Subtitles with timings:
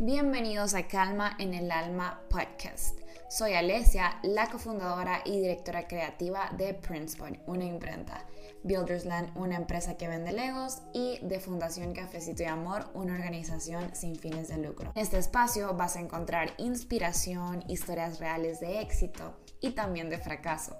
[0.00, 3.00] Bienvenidos a Calma en el Alma podcast.
[3.28, 8.24] Soy Alesia, la cofundadora y directora creativa de Princeton, una imprenta,
[8.62, 14.14] Buildersland, una empresa que vende legos, y de Fundación Cafecito y Amor, una organización sin
[14.14, 14.92] fines de lucro.
[14.94, 20.76] En este espacio vas a encontrar inspiración, historias reales de éxito y también de fracaso.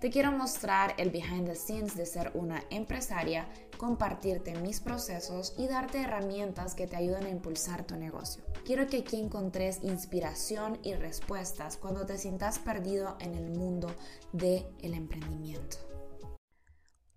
[0.00, 5.66] Te quiero mostrar el behind the scenes de ser una empresaria, compartirte mis procesos y
[5.66, 8.44] darte herramientas que te ayuden a impulsar tu negocio.
[8.64, 13.94] Quiero que aquí encontres inspiración y respuestas cuando te sientas perdido en el mundo
[14.32, 15.78] del el emprendimiento.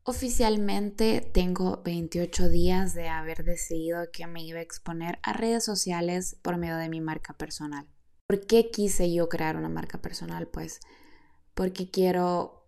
[0.07, 6.37] Oficialmente tengo 28 días de haber decidido que me iba a exponer a redes sociales
[6.43, 7.87] por medio de mi marca personal.
[8.27, 10.47] ¿Por qué quise yo crear una marca personal?
[10.47, 10.79] Pues
[11.55, 12.67] porque quiero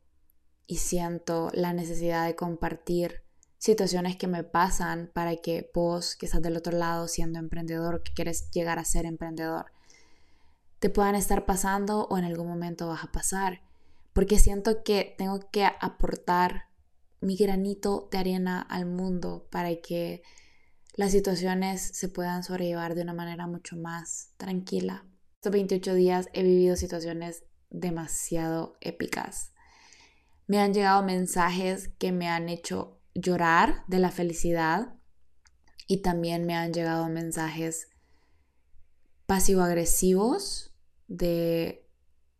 [0.65, 3.23] y siento la necesidad de compartir
[3.57, 8.13] situaciones que me pasan para que vos, que estás del otro lado siendo emprendedor, que
[8.13, 9.67] quieres llegar a ser emprendedor,
[10.79, 13.61] te puedan estar pasando o en algún momento vas a pasar.
[14.13, 16.65] Porque siento que tengo que aportar
[17.21, 20.21] mi granito de arena al mundo para que
[20.95, 25.05] las situaciones se puedan sobrellevar de una manera mucho más tranquila.
[25.35, 29.53] Estos 28 días he vivido situaciones demasiado épicas.
[30.47, 34.93] Me han llegado mensajes que me han hecho llorar de la felicidad
[35.87, 37.89] y también me han llegado mensajes
[39.25, 40.73] pasivo-agresivos
[41.07, 41.85] de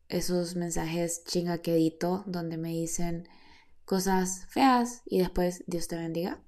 [0.10, 3.28] esos mensajes chingaquedito donde me dicen
[3.84, 6.42] cosas feas y después Dios te bendiga.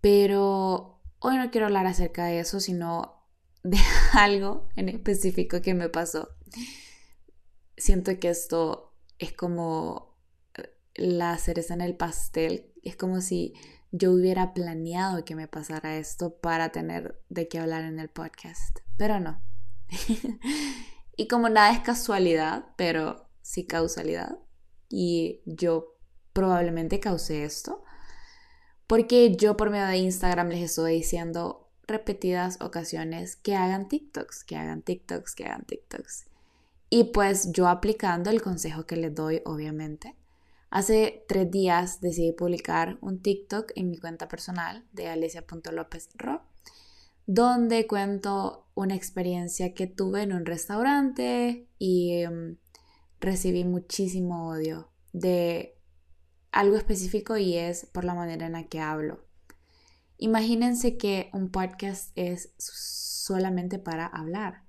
[0.00, 3.26] Pero hoy no quiero hablar acerca de eso, sino
[3.62, 3.78] de
[4.12, 6.28] algo en específico que me pasó
[7.76, 10.16] siento que esto es como
[10.54, 12.72] eh, la cereza en el pastel.
[12.82, 13.54] Es como si
[13.90, 18.80] yo hubiera planeado que me pasara esto para tener de qué hablar en el podcast.
[18.96, 19.40] Pero no.
[21.16, 24.38] y como nada es casualidad, pero sí causalidad.
[24.88, 25.96] Y yo
[26.32, 27.84] probablemente causé esto.
[28.86, 34.56] Porque yo por medio de Instagram les estoy diciendo repetidas ocasiones que hagan TikToks, que
[34.56, 36.26] hagan TikToks, que hagan TikToks.
[36.96, 40.14] Y pues yo aplicando el consejo que les doy, obviamente.
[40.70, 46.42] Hace tres días decidí publicar un TikTok en mi cuenta personal de alicia.lopezro,
[47.26, 52.58] donde cuento una experiencia que tuve en un restaurante y em,
[53.18, 55.76] recibí muchísimo odio de
[56.52, 59.24] algo específico y es por la manera en la que hablo.
[60.16, 64.63] Imagínense que un podcast es solamente para hablar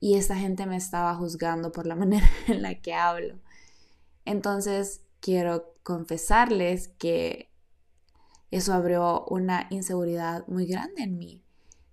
[0.00, 3.38] y esa gente me estaba juzgando por la manera en la que hablo.
[4.24, 7.50] Entonces quiero confesarles que
[8.50, 11.42] eso abrió una inseguridad muy grande en mí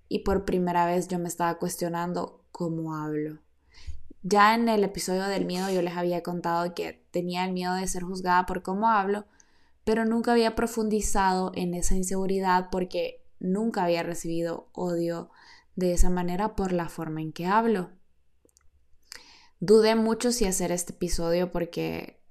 [0.07, 3.39] y por primera vez yo me estaba cuestionando cómo hablo.
[4.21, 7.87] Ya en el episodio del miedo yo les había contado que tenía el miedo de
[7.87, 9.25] ser juzgada por cómo hablo,
[9.83, 15.29] pero nunca había profundizado en esa inseguridad porque nunca había recibido odio
[15.75, 17.91] de esa manera por la forma en que hablo.
[19.59, 22.23] Dudé mucho si hacer este episodio porque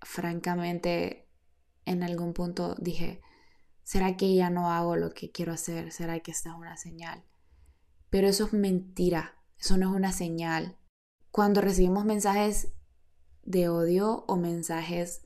[0.00, 1.28] francamente
[1.84, 3.20] en algún punto dije,
[3.82, 5.92] ¿será que ya no hago lo que quiero hacer?
[5.92, 7.24] ¿Será que esta es una señal?
[8.10, 10.78] Pero eso es mentira, eso no es una señal.
[11.30, 12.72] Cuando recibimos mensajes
[13.42, 15.22] de odio o mensajes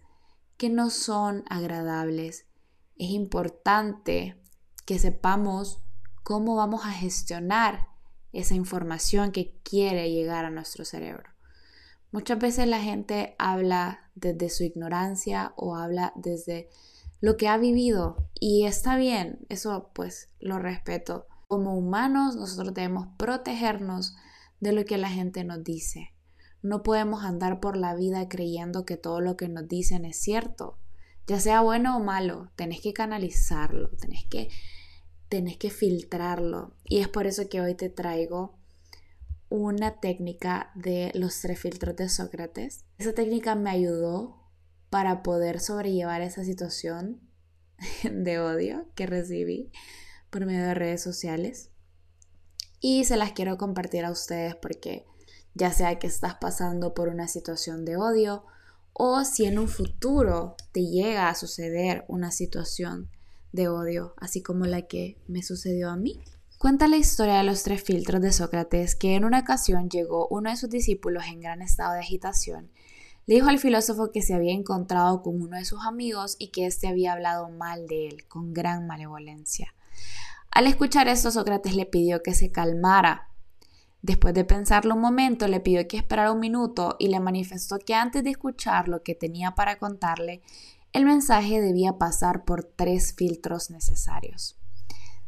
[0.57, 2.47] que no son agradables,
[2.97, 4.41] es importante
[4.85, 5.83] que sepamos
[6.23, 7.89] cómo vamos a gestionar
[8.33, 11.31] esa información que quiere llegar a nuestro cerebro.
[12.13, 16.69] Muchas veces la gente habla desde su ignorancia o habla desde
[17.21, 21.27] lo que ha vivido y está bien, eso pues lo respeto.
[21.49, 24.17] Como humanos nosotros debemos protegernos
[24.61, 26.15] de lo que la gente nos dice.
[26.63, 30.79] No podemos andar por la vida creyendo que todo lo que nos dicen es cierto,
[31.27, 34.49] ya sea bueno o malo, tenés que canalizarlo, tenés que
[35.31, 36.75] tenés que filtrarlo.
[36.85, 38.59] Y es por eso que hoy te traigo
[39.49, 42.85] una técnica de los tres filtros de Sócrates.
[42.99, 44.37] Esa técnica me ayudó
[44.91, 47.21] para poder sobrellevar esa situación
[48.03, 49.73] de odio que recibí
[50.29, 51.71] por medio de redes sociales.
[52.81, 55.07] Y se las quiero compartir a ustedes porque
[55.55, 58.45] ya sea que estás pasando por una situación de odio
[58.93, 63.11] o si en un futuro te llega a suceder una situación
[63.53, 66.21] de odio, así como la que me sucedió a mí.
[66.59, 70.51] Cuenta la historia de los tres filtros de Sócrates que en una ocasión llegó uno
[70.51, 72.71] de sus discípulos en gran estado de agitación.
[73.27, 76.67] Le dijo al filósofo que se había encontrado con uno de sus amigos y que
[76.67, 79.75] éste había hablado mal de él, con gran malevolencia.
[80.51, 83.29] Al escuchar esto, Sócrates le pidió que se calmara.
[84.03, 87.95] Después de pensarlo un momento, le pidió que esperara un minuto y le manifestó que
[87.95, 90.43] antes de escuchar lo que tenía para contarle,
[90.93, 94.59] el mensaje debía pasar por tres filtros necesarios.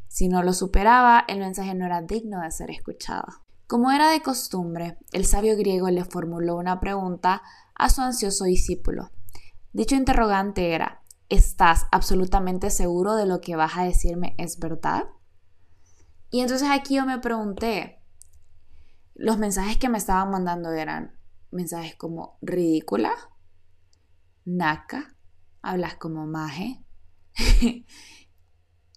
[0.09, 3.25] Si no lo superaba, el mensaje no era digno de ser escuchado.
[3.67, 7.43] Como era de costumbre, el sabio griego le formuló una pregunta
[7.75, 9.11] a su ansioso discípulo.
[9.73, 15.05] Dicho interrogante era, ¿estás absolutamente seguro de lo que vas a decirme es verdad?
[16.31, 18.03] Y entonces aquí yo me pregunté,
[19.15, 21.19] los mensajes que me estaban mandando eran
[21.51, 23.13] mensajes como ridícula,
[24.45, 25.17] naca,
[25.63, 26.85] hablas como maje,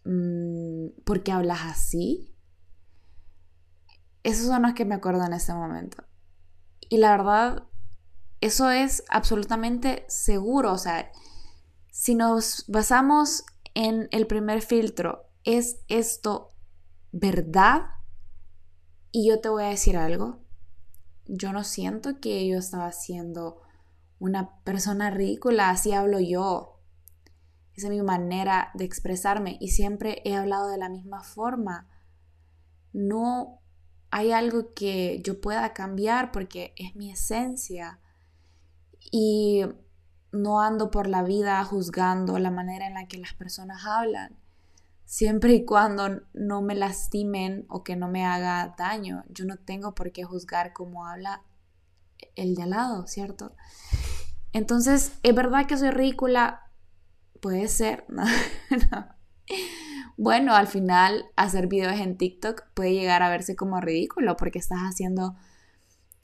[0.03, 2.35] mm, ¿por qué hablas así?
[4.23, 6.03] Esos son los que me acuerdo en ese momento.
[6.89, 7.67] Y la verdad,
[8.41, 10.73] eso es absolutamente seguro.
[10.73, 11.12] O sea,
[11.91, 13.44] si nos basamos
[13.75, 16.56] en el primer filtro, ¿es esto
[17.12, 17.83] verdad?
[19.12, 20.44] Y yo te voy a decir algo.
[21.27, 23.64] Yo no siento que yo estaba siendo
[24.19, 26.81] una persona ridícula, así hablo yo.
[27.73, 31.89] Esa es mi manera de expresarme y siempre he hablado de la misma forma.
[32.94, 33.62] No
[34.12, 38.00] hay algo que yo pueda cambiar porque es mi esencia
[39.12, 39.65] y
[40.31, 44.38] no ando por la vida juzgando la manera en la que las personas hablan,
[45.03, 49.23] siempre y cuando no me lastimen o que no me haga daño.
[49.29, 51.44] Yo no tengo por qué juzgar cómo habla
[52.35, 53.56] el de al lado, ¿cierto?
[54.53, 56.71] Entonces, ¿es verdad que soy ridícula?
[57.41, 58.23] Puede ser, ¿no?
[60.17, 64.79] Bueno, al final hacer videos en TikTok puede llegar a verse como ridículo porque estás
[64.79, 65.35] haciendo,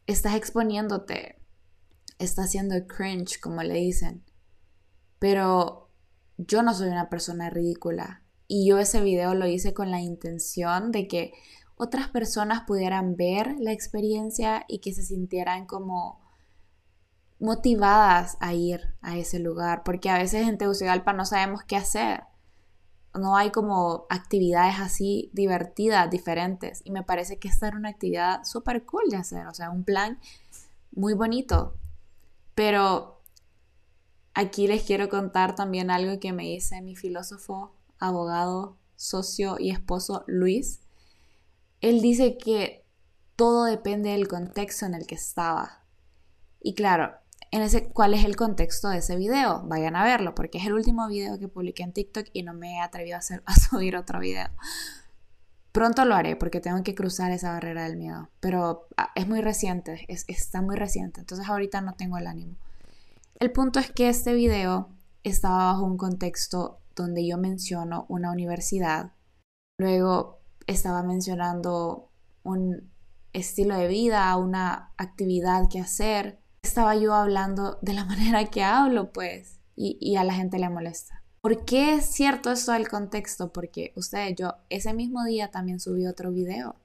[0.07, 1.41] estás exponiéndote,
[2.17, 4.23] estás haciendo cringe, como le dicen.
[5.19, 5.89] Pero
[6.38, 10.91] yo no soy una persona ridícula y yo ese video lo hice con la intención
[10.91, 11.33] de que
[11.81, 16.19] otras personas pudieran ver la experiencia y que se sintieran como
[17.39, 22.23] motivadas a ir a ese lugar, porque a veces en Tegucigalpa no sabemos qué hacer
[23.13, 26.81] no hay como actividades así divertidas, diferentes.
[26.85, 29.83] Y me parece que esta era una actividad súper cool de hacer, o sea, un
[29.83, 30.19] plan
[30.91, 31.75] muy bonito.
[32.55, 33.21] Pero
[34.33, 40.23] aquí les quiero contar también algo que me dice mi filósofo, abogado, socio y esposo
[40.27, 40.79] Luis.
[41.81, 42.85] Él dice que
[43.35, 45.83] todo depende del contexto en el que estaba.
[46.61, 47.15] Y claro,
[47.51, 49.63] en ese, cuál es el contexto de ese video.
[49.65, 52.75] Vayan a verlo, porque es el último video que publiqué en TikTok y no me
[52.75, 54.47] he atrevido a, hacer, subir otro video.
[55.71, 58.29] Pronto lo haré porque tengo que cruzar esa barrera del miedo.
[58.39, 61.19] Pero ah, es muy reciente, es, está muy reciente.
[61.19, 62.55] Entonces ahorita no tengo el ánimo.
[63.39, 64.89] El punto es que este video
[65.23, 69.13] estaba bajo un contexto donde yo menciono una universidad.
[69.77, 72.09] Luego estaba mencionando
[72.43, 72.91] un
[73.33, 79.11] estilo de vida, una actividad que hacer estaba yo hablando de la manera que hablo,
[79.11, 81.23] pues, y, a la gente le molesta.
[81.41, 83.51] ¿Por qué es cierto esto del contexto?
[83.51, 86.75] Porque ustedes, yo ese mismo día también subí otro video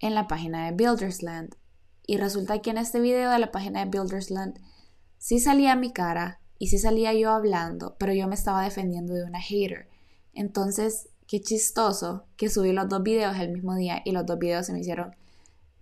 [0.00, 1.54] en la página de Buildersland.
[2.06, 4.58] Y resulta que en este video de la página de Buildersland
[5.18, 9.24] sí salía mi cara y sí salía yo hablando, pero yo me estaba defendiendo de
[9.24, 9.90] una hater.
[10.32, 14.66] Entonces, qué chistoso que subí los dos videos el mismo día y los dos videos
[14.66, 15.14] se me hicieron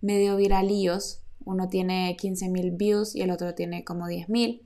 [0.01, 4.61] medio viralillos uno tiene 15.000 views y el otro tiene como 10.000.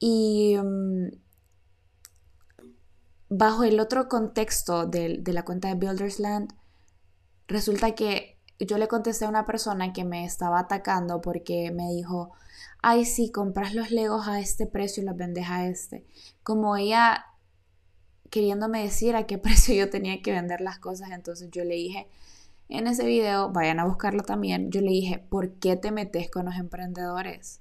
[0.00, 1.10] Y mm,
[3.28, 6.52] bajo el otro contexto de, la cuenta de Buildersland,
[7.46, 12.32] resulta que yo le contesté a una persona que me estaba atacando porque me dijo,
[12.82, 16.04] ay, sí, compras los legos a este precio y los vendes a este.
[16.42, 17.26] Como ella
[18.30, 22.08] queriéndome decir a qué precio yo tenía que vender las cosas, entonces yo le dije,
[22.68, 26.46] en ese video, vayan a buscarlo también, yo le dije, ¿por qué te metes con
[26.46, 27.60] los emprendedores?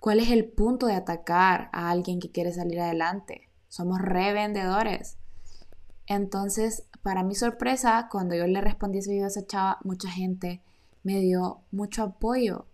[0.00, 3.48] ¿Cuál es el punto de atacar a alguien que quiere salir adelante?
[3.68, 5.18] Somos revendedores.
[6.06, 10.60] Entonces, para mi sorpresa, cuando yo le respondí ese video a esa chava, mucha gente
[11.04, 12.66] me dio mucho apoyo.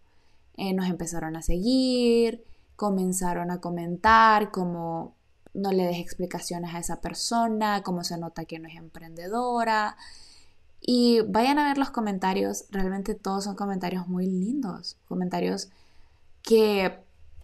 [0.57, 2.45] Eh, nos empezaron a seguir,
[2.77, 5.18] comenzaron a comentar como
[5.59, 9.97] no le des explicaciones a esa persona, cómo se nota que no es emprendedora.
[10.81, 15.69] Y vayan a ver los comentarios, realmente todos son comentarios muy lindos, comentarios
[16.43, 16.99] que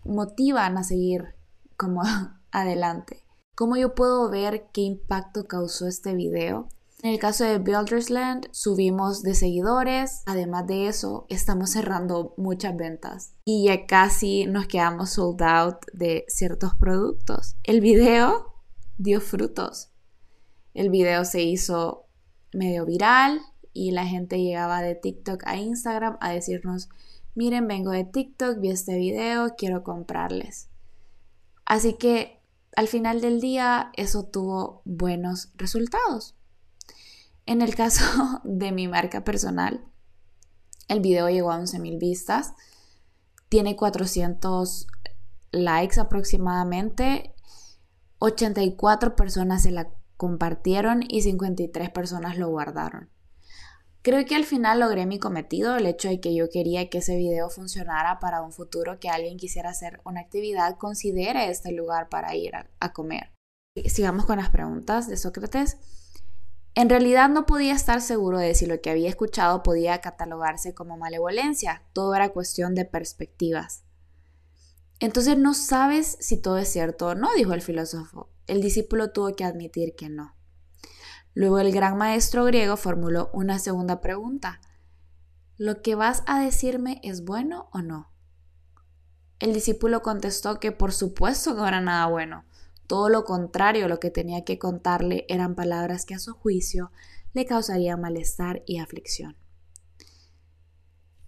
[0.04, 1.34] motivan a seguir
[1.76, 2.02] como
[2.52, 3.22] adelante.
[3.54, 6.68] ¿Cómo yo puedo ver qué impacto causó este video?
[7.04, 10.22] En el caso de Buildersland, subimos de seguidores.
[10.24, 16.24] Además de eso, estamos cerrando muchas ventas y ya casi nos quedamos sold out de
[16.28, 17.56] ciertos productos.
[17.62, 18.54] El video
[18.96, 19.90] dio frutos.
[20.72, 22.06] El video se hizo
[22.54, 23.42] medio viral
[23.74, 26.88] y la gente llegaba de TikTok a Instagram a decirnos,
[27.34, 30.70] miren, vengo de TikTok, vi este video, quiero comprarles.
[31.66, 32.40] Así que
[32.74, 36.34] al final del día eso tuvo buenos resultados.
[37.46, 38.04] En el caso
[38.44, 39.84] de mi marca personal,
[40.88, 42.54] el video llegó a 11.000 vistas,
[43.48, 44.86] tiene 400
[45.50, 47.34] likes aproximadamente,
[48.18, 53.10] 84 personas se la compartieron y 53 personas lo guardaron.
[54.04, 57.16] Creo que al final logré mi cometido, el hecho de que yo quería que ese
[57.16, 62.34] video funcionara para un futuro, que alguien quisiera hacer una actividad, considere este lugar para
[62.34, 63.32] ir a, comer.
[63.86, 65.78] Sigamos con las preguntas de Sócrates.
[66.76, 70.96] En realidad no podía estar seguro de si lo que había escuchado podía catalogarse como
[70.96, 73.84] malevolencia, todo era cuestión de perspectivas.
[74.98, 78.30] Entonces no sabes si todo es cierto o no, dijo el filósofo.
[78.46, 80.34] El discípulo tuvo que admitir que no.
[81.32, 84.60] Luego el gran maestro griego formuló una segunda pregunta.
[85.56, 88.12] ¿Lo que vas a decirme es bueno o no?
[89.38, 92.44] El discípulo contestó que por supuesto no era nada bueno.
[92.86, 96.92] Todo lo contrario, lo que tenía que contarle eran palabras que a su juicio
[97.32, 99.36] le causarían malestar y aflicción.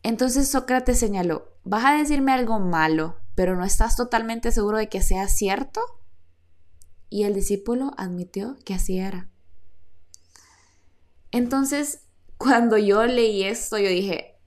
[0.03, 5.03] Entonces Sócrates señaló, ¿vas a decirme algo malo, pero no estás totalmente seguro de que
[5.03, 5.81] sea cierto?
[7.09, 9.29] Y el discípulo admitió que así era.
[11.33, 12.03] Entonces,
[12.39, 14.39] cuando yo leí esto, yo dije,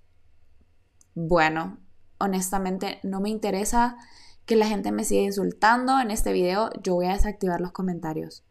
[1.14, 1.78] bueno,
[2.20, 3.98] honestamente no me interesa
[4.50, 8.44] que la gente me siga insultando en este video, yo voy a desactivar los comentarios.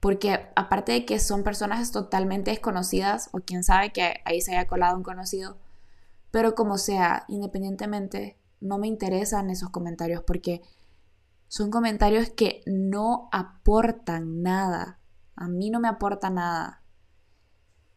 [0.00, 4.66] Porque aparte de que son personas totalmente desconocidas, o quién sabe que ahí se haya
[4.66, 5.56] colado un conocido,
[6.32, 10.62] pero como sea, independientemente, no me interesan esos comentarios porque
[11.46, 14.98] son comentarios que no aportan nada.
[15.36, 16.82] A mí no me aporta nada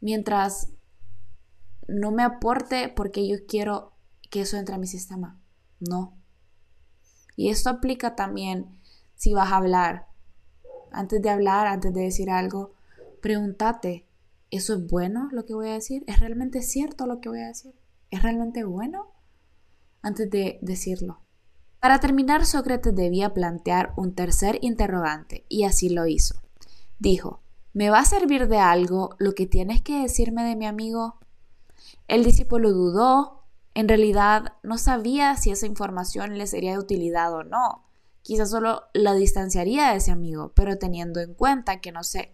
[0.02, 0.70] mientras
[1.88, 3.98] no me aporte porque yo quiero
[4.30, 5.42] que eso entre a mi sistema.
[5.80, 6.17] No.
[7.38, 8.82] Y esto aplica también
[9.16, 10.08] si vas a hablar.
[10.92, 12.74] Antes de hablar, antes de decir algo,
[13.22, 14.06] pregúntate,
[14.52, 16.04] ¿eso es bueno lo que voy a decir?
[16.08, 17.74] ¿Es realmente cierto lo que voy a decir?
[18.12, 19.14] ¿Es realmente bueno?
[20.02, 21.22] Antes de decirlo.
[21.80, 26.42] Para terminar, Sócrates debía plantear un tercer interrogante, y así lo hizo.
[27.00, 27.42] Dijo,
[27.78, 31.20] ¿Me va a servir de algo lo que tienes que decirme de mi amigo?
[32.08, 33.37] El discípulo dudó.
[33.78, 37.86] En realidad no sabía si esa información le sería de utilidad o no.
[38.24, 42.34] Quizás solo la distanciaría de ese amigo, pero teniendo en cuenta que no sé,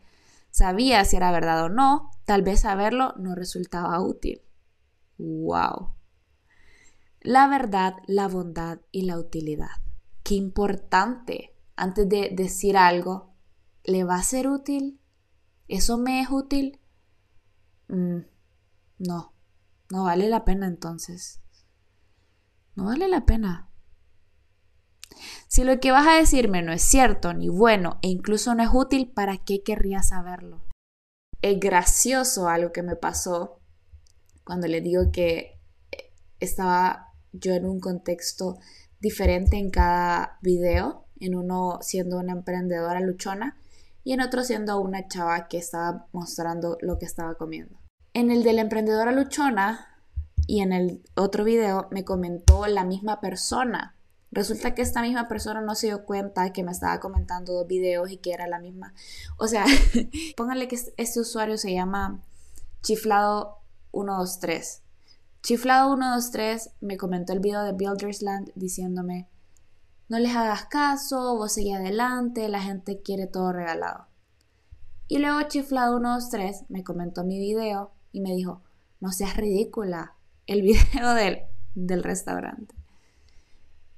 [0.52, 4.42] sabía si era verdad o no, tal vez saberlo no resultaba útil.
[5.18, 5.94] ¡Wow!
[7.20, 9.82] La verdad, la bondad y la utilidad.
[10.24, 11.54] Qué importante.
[11.76, 13.34] Antes de decir algo,
[13.84, 14.98] ¿le va a ser útil?
[15.68, 16.80] ¿Eso me es útil?
[17.90, 18.20] Mm,
[19.00, 19.33] no,
[19.94, 21.40] no vale la pena entonces.
[22.74, 23.70] No vale la pena.
[25.48, 28.70] Si lo que vas a decirme no es cierto, ni bueno, e incluso no es
[28.74, 30.66] útil, ¿para qué querría saberlo?
[31.44, 33.62] Es gracioso algo que me pasó
[34.44, 35.62] cuando le digo que
[36.40, 38.58] estaba yo en un contexto
[39.00, 43.62] diferente en cada video, en uno siendo una emprendedora luchona
[44.04, 47.83] y en otro siendo una chava que estaba mostrando lo que estaba comiendo.
[48.16, 49.88] En el de la emprendedora luchona
[50.46, 53.96] y en el otro video me comentó la misma persona.
[54.30, 58.12] Resulta que esta misma persona no se dio cuenta que me estaba comentando dos videos
[58.12, 58.94] y que era la misma.
[59.38, 59.66] O sea,
[60.38, 62.22] pónganle que este usuario se llama
[62.84, 64.82] Chiflado123.
[65.42, 69.28] Chiflado123 me comentó el video de Buildersland diciéndome,
[70.08, 74.06] no les hagas caso, vos seguí adelante, la gente quiere todo regalado.
[75.08, 78.62] Y luego Chiflado 123 me comentó mi video y me dijo,
[79.02, 80.16] no seas ridícula,
[80.48, 81.40] el video del,
[81.76, 82.74] del restaurante.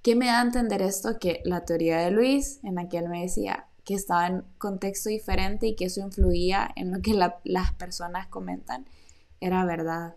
[0.01, 1.19] ¿Qué me da a entender esto?
[1.19, 5.09] Que la teoría de Luis, en la que él me decía que estaba en contexto
[5.09, 8.87] diferente y que eso influía en lo que las personas comentan,
[9.39, 10.15] era verdad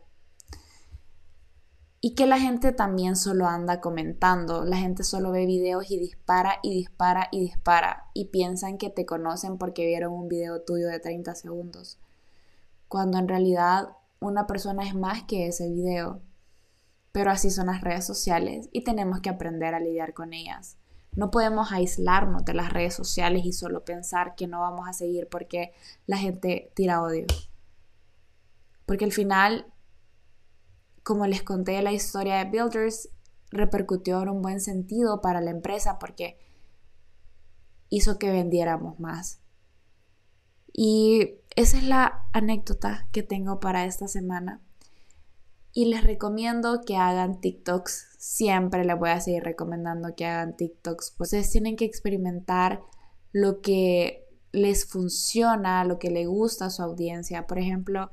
[2.00, 6.60] y que la gente también solo anda comentando, la gente solo ve videos y dispara
[6.62, 11.00] y dispara y dispara y piensan que te conocen porque vieron un video tuyo de
[11.00, 11.98] 30 segundos,
[12.88, 13.90] cuando en realidad
[14.20, 16.20] una persona es más que ese video.
[17.12, 20.76] Pero así son las redes sociales y tenemos que aprender a lidiar con ellas.
[21.14, 25.28] No podemos aislarnos de las redes sociales y solo pensar que no vamos a seguir
[25.28, 25.72] porque
[26.06, 27.26] la gente tira odio.
[28.86, 29.66] Porque al final
[31.08, 33.08] como les conté la historia de Builders,
[33.50, 36.38] repercutió en un buen sentido para la empresa porque
[37.88, 39.40] hizo que vendiéramos más.
[40.70, 44.60] Y esa es la anécdota que tengo para esta semana.
[45.72, 48.14] Y les recomiendo que hagan TikToks.
[48.16, 51.16] Siempre les voy a seguir recomendando que hagan TikToks.
[51.18, 52.82] Ustedes tienen que experimentar
[53.32, 57.48] lo que les funciona, lo que le gusta a su audiencia.
[57.48, 58.12] Por ejemplo,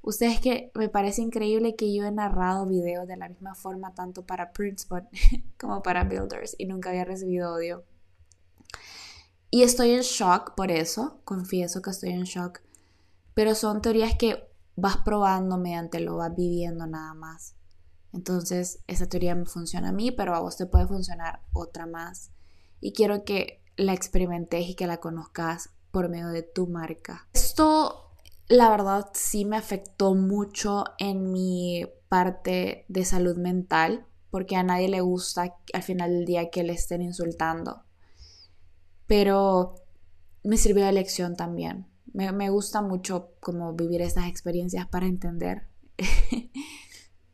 [0.00, 4.26] ustedes que me parece increíble que yo he narrado videos de la misma forma tanto
[4.26, 5.08] para Princeton
[5.56, 7.84] como para Builders y nunca había recibido odio.
[9.52, 12.60] Y estoy en shock por eso, confieso que estoy en shock.
[13.34, 17.54] Pero son teorías que vas probando mediante lo vas viviendo nada más.
[18.12, 22.30] Entonces, esa teoría me funciona a mí, pero a vos te puede funcionar otra más.
[22.80, 27.28] Y quiero que la experimentes y que la conozcas por medio de tu marca.
[27.32, 28.12] Esto,
[28.48, 34.88] la verdad, sí me afectó mucho en mi parte de salud mental, porque a nadie
[34.88, 37.82] le gusta al final del día que le estén insultando.
[39.06, 39.74] Pero
[40.42, 41.91] me sirvió de lección también.
[42.12, 45.66] Me, gusta mucho como vivir estas experiencias para entender,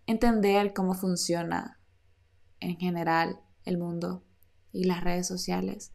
[0.07, 1.81] entender cómo funciona
[2.61, 4.23] en general el mundo
[4.73, 5.93] y las redes sociales.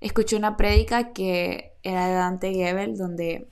[0.00, 3.48] Escuché una prédica que era de Dante Gebel donde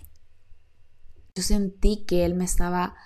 [1.37, 2.97] yo sentí que él me estaba,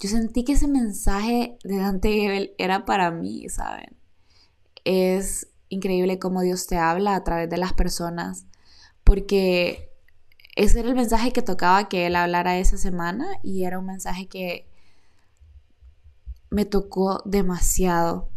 [0.00, 3.96] yo sentí que ese mensaje de Dante Gebel era para mí, ¿saben?
[4.84, 8.46] Es increíble cómo Dios te habla a través de las personas,
[9.04, 9.87] porque
[10.58, 14.26] ese era el mensaje que tocaba que él hablara esa semana y era un mensaje
[14.26, 14.66] que
[16.50, 18.28] me tocó demasiado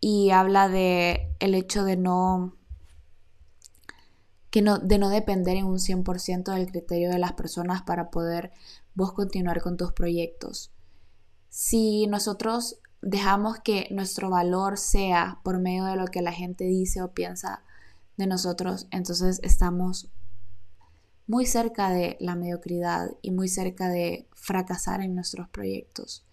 [0.00, 2.56] y habla de el hecho de no
[4.48, 8.52] que no de no depender en un 100% del criterio de las personas para poder
[8.94, 10.72] vos continuar con tus proyectos.
[11.50, 17.02] Si nosotros dejamos que nuestro valor sea por medio de lo que la gente dice
[17.02, 17.62] o piensa
[18.16, 20.08] de nosotros, entonces estamos
[21.26, 26.24] muy cerca de la mediocridad y muy cerca de fracasar en nuestros proyectos.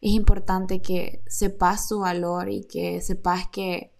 [0.00, 3.92] Es importante que sepas tu valor y que sepas que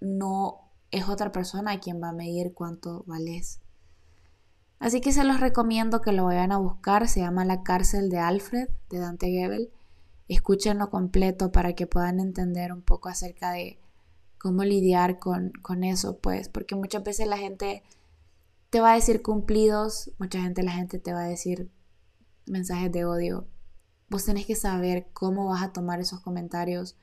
[0.00, 3.60] no es otra persona quien va a medir cuánto vales.
[4.78, 7.08] Así que se los recomiendo que lo vayan a buscar.
[7.08, 9.70] Se llama La cárcel de Alfred de Dante Gebel.
[10.28, 13.78] Escúchenlo completo para que puedan entender un poco acerca de
[14.38, 17.82] cómo lidiar con, con eso, pues, porque muchas veces la gente
[18.74, 21.70] te va a decir cumplidos, mucha gente, la gente te va a decir
[22.44, 23.46] mensajes de odio.
[24.08, 26.98] Vos tenés que saber cómo vas a tomar esos comentarios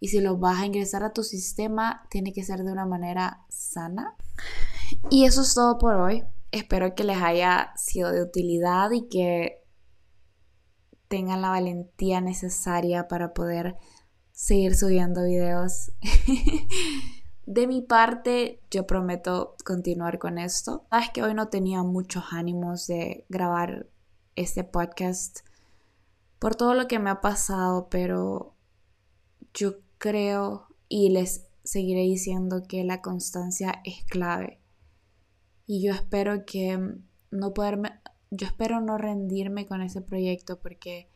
[0.00, 3.44] y si los vas a ingresar a tu sistema, tiene que ser de una manera
[3.48, 4.16] sana.
[5.08, 6.24] Y eso es todo por hoy.
[6.50, 9.62] Espero que les haya sido de utilidad y que
[11.06, 13.76] tengan la valentía necesaria para poder
[14.32, 15.92] seguir subiendo videos.
[17.56, 20.84] De mi parte, yo prometo continuar con esto.
[20.90, 23.88] Sabes que hoy no tenía muchos ánimos de grabar
[24.34, 25.38] este podcast
[26.38, 28.54] por todo lo que me ha pasado, pero
[29.54, 34.60] yo creo y les seguiré diciendo que la constancia es clave.
[35.64, 36.78] Y yo espero que
[37.30, 41.08] no poderme, yo espero no rendirme con ese proyecto porque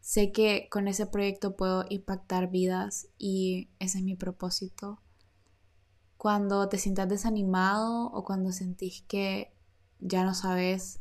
[0.00, 5.00] sé que con ese proyecto puedo impactar vidas y ese es mi propósito
[6.18, 9.54] cuando te sientas desanimado o cuando sentís que
[10.00, 11.00] ya no sabes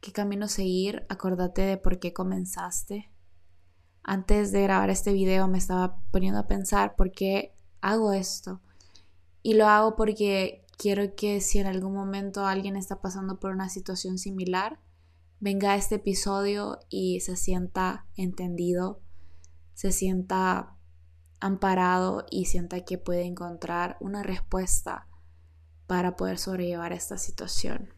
[0.00, 3.12] qué camino seguir, acordate de por qué comenzaste.
[4.02, 8.62] Antes de grabar este video me estaba poniendo a pensar por qué hago esto.
[9.42, 13.68] Y lo hago porque quiero que si en algún momento alguien está pasando por una
[13.68, 14.80] situación similar,
[15.38, 19.02] venga a este episodio y se sienta entendido,
[19.74, 20.78] se sienta
[21.42, 25.08] amparado y sienta que puede encontrar una respuesta
[25.86, 27.92] para poder sobrellevar esta situación.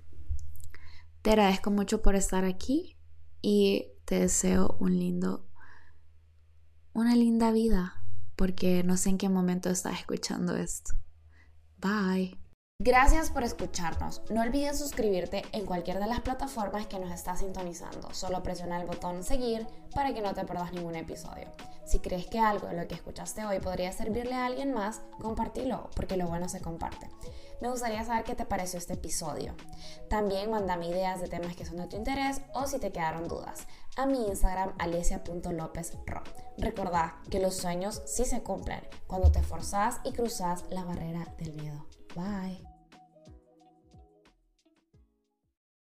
[1.22, 2.96] Te agradezco mucho por estar aquí
[3.42, 5.46] y te deseo un lindo,
[6.94, 8.02] una linda vida,
[8.34, 10.94] porque no sé en qué momento estás escuchando esto.
[11.76, 12.43] Bye.
[12.80, 14.20] Gracias por escucharnos.
[14.30, 18.12] No olvides suscribirte en cualquier de las plataformas que nos estás sintonizando.
[18.12, 21.52] Solo presiona el botón seguir para que no te pierdas ningún episodio.
[21.86, 25.88] Si crees que algo de lo que escuchaste hoy podría servirle a alguien más, compártelo,
[25.94, 27.08] porque lo bueno se comparte.
[27.62, 29.54] Me gustaría saber qué te pareció este episodio.
[30.10, 33.68] También mándame ideas de temas que son de tu interés o si te quedaron dudas
[33.96, 36.24] a mi Instagram alesia.lopezro.
[36.58, 41.52] Recordá que los sueños sí se cumplen cuando te esforzás y cruzas la barrera del
[41.52, 41.86] miedo.
[42.14, 42.73] Bye.